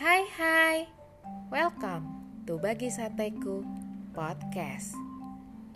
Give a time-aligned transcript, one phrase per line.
[0.00, 0.88] Hai hai,
[1.52, 2.08] welcome
[2.48, 3.60] to Bagi Sateku
[4.16, 4.96] Podcast.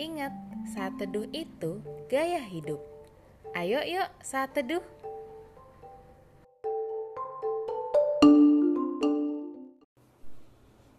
[0.01, 0.33] Ingat,
[0.73, 2.81] saat teduh itu gaya hidup.
[3.53, 4.81] Ayo yuk saat teduh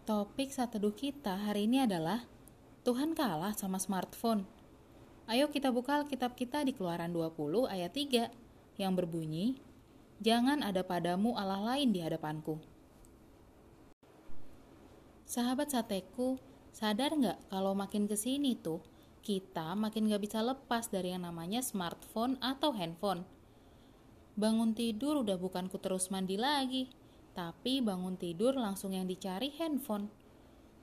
[0.06, 2.22] Topik saat teduh kita hari ini adalah
[2.86, 4.46] Tuhan kalah sama smartphone.
[5.26, 9.58] Ayo kita buka Alkitab kita di Keluaran 20 ayat 3 yang berbunyi,
[10.22, 12.75] Jangan ada padamu Allah lain di hadapanku.
[15.26, 16.38] Sahabat sateku,
[16.70, 18.80] sadar nggak kalau makin ke sini tuh,
[19.26, 23.26] kita makin nggak bisa lepas dari yang namanya smartphone atau handphone.
[24.38, 26.88] Bangun tidur udah bukan ku terus mandi lagi,
[27.34, 30.08] tapi bangun tidur langsung yang dicari handphone.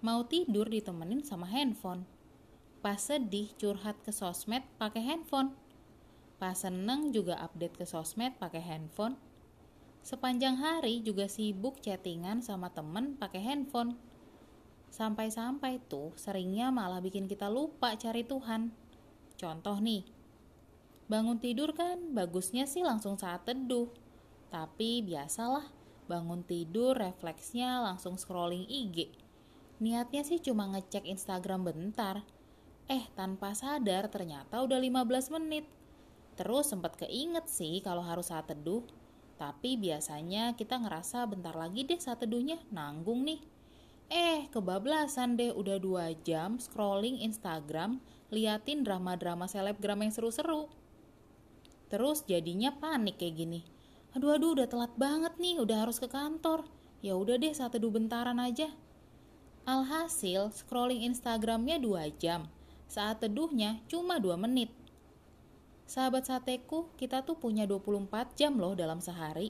[0.04, 2.04] Mau tidur ditemenin sama handphone
[2.84, 5.56] Pas sedih curhat ke sosmed pakai handphone.
[6.36, 9.16] Pas seneng juga update ke sosmed pakai handphone.
[10.04, 13.96] Sepanjang hari juga sibuk chattingan sama temen pakai handphone.
[14.94, 18.70] Sampai-sampai tuh seringnya malah bikin kita lupa cari Tuhan.
[19.34, 20.06] Contoh nih,
[21.10, 23.90] bangun tidur kan bagusnya sih langsung saat teduh.
[24.54, 25.66] Tapi biasalah,
[26.06, 29.10] bangun tidur refleksnya langsung scrolling IG.
[29.82, 32.22] Niatnya sih cuma ngecek Instagram bentar,
[32.92, 35.64] Eh, tanpa sadar ternyata udah 15 menit.
[36.36, 38.84] Terus sempat keinget sih kalau harus saat teduh.
[39.40, 43.53] Tapi biasanya kita ngerasa bentar lagi deh saat teduhnya, nanggung nih.
[44.14, 47.98] Eh, kebablasan deh udah 2 jam scrolling Instagram,
[48.30, 50.70] liatin drama-drama selebgram yang seru-seru.
[51.90, 53.66] Terus jadinya panik kayak gini.
[54.14, 56.70] Aduh aduh udah telat banget nih, udah harus ke kantor.
[57.02, 58.70] Ya udah deh saat teduh bentaran aja.
[59.66, 62.46] Alhasil scrolling Instagramnya 2 jam
[62.86, 64.70] saat teduhnya cuma 2 menit.
[65.90, 69.50] Sahabat sateku, kita tuh punya 24 jam loh dalam sehari.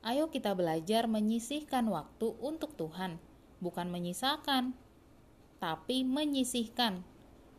[0.00, 3.20] Ayo kita belajar menyisihkan waktu untuk Tuhan,
[3.58, 4.74] bukan menyisakan,
[5.58, 7.02] tapi menyisihkan.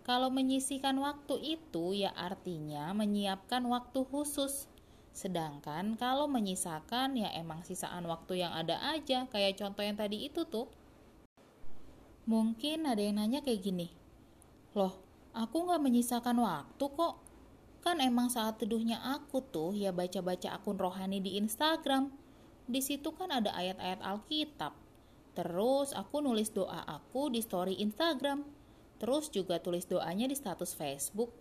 [0.07, 4.66] Kalau menyisihkan waktu itu ya artinya menyiapkan waktu khusus.
[5.13, 10.47] Sedangkan kalau menyisakan ya emang sisaan waktu yang ada aja, kayak contoh yang tadi itu
[10.47, 10.72] tuh.
[12.25, 13.90] Mungkin ada yang nanya kayak gini,
[14.78, 15.01] Loh,
[15.34, 17.16] aku nggak menyisakan waktu kok.
[17.81, 22.13] Kan emang saat teduhnya aku tuh ya baca-baca akun rohani di Instagram.
[22.69, 24.78] Di situ kan ada ayat-ayat Alkitab.
[25.39, 28.44] Terus aku nulis doa aku di story Instagram.
[29.00, 31.31] Terus juga tulis doanya di status Facebook.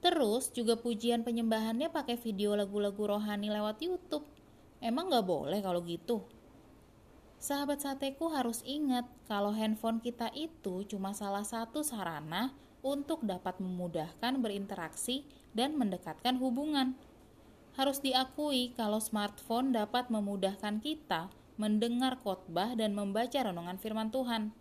[0.00, 4.24] Terus juga pujian penyembahannya pakai video lagu-lagu rohani lewat YouTube.
[4.80, 6.24] Emang nggak boleh kalau gitu?
[7.36, 14.40] Sahabat sateku harus ingat kalau handphone kita itu cuma salah satu sarana untuk dapat memudahkan
[14.40, 16.96] berinteraksi dan mendekatkan hubungan.
[17.76, 24.52] Harus diakui kalau smartphone dapat memudahkan kita mendengar khotbah dan membaca renungan firman Tuhan.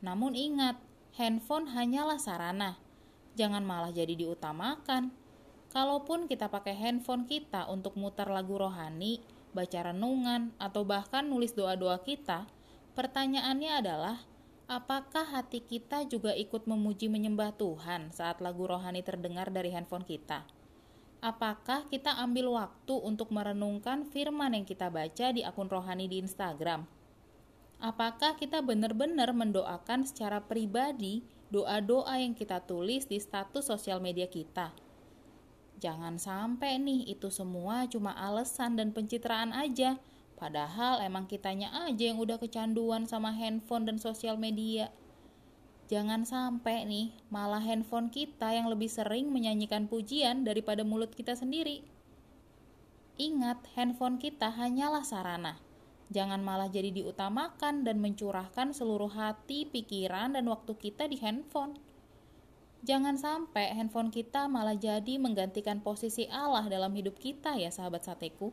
[0.00, 0.80] Namun ingat,
[1.16, 2.80] handphone hanyalah sarana.
[3.36, 5.12] Jangan malah jadi diutamakan.
[5.72, 9.20] Kalaupun kita pakai handphone kita untuk mutar lagu rohani,
[9.52, 12.46] baca renungan, atau bahkan nulis doa-doa kita,
[12.94, 14.22] pertanyaannya adalah,
[14.70, 20.46] apakah hati kita juga ikut memuji menyembah Tuhan saat lagu rohani terdengar dari handphone kita?
[21.24, 26.84] Apakah kita ambil waktu untuk merenungkan firman yang kita baca di akun rohani di Instagram?
[27.80, 34.76] Apakah kita benar-benar mendoakan secara pribadi doa-doa yang kita tulis di status sosial media kita?
[35.80, 39.96] Jangan sampai nih itu semua cuma alasan dan pencitraan aja.
[40.36, 44.92] Padahal emang kitanya aja yang udah kecanduan sama handphone dan sosial media.
[45.94, 51.86] Jangan sampai nih malah handphone kita yang lebih sering menyanyikan pujian daripada mulut kita sendiri.
[53.14, 55.62] Ingat, handphone kita hanyalah sarana.
[56.10, 61.78] Jangan malah jadi diutamakan dan mencurahkan seluruh hati, pikiran, dan waktu kita di handphone.
[62.82, 68.50] Jangan sampai handphone kita malah jadi menggantikan posisi Allah dalam hidup kita ya sahabat sateku.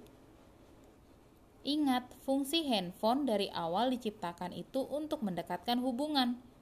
[1.65, 6.37] Ingat, fungsi handphone dari awal diciptakan itu untuk mendekatkan hubungan,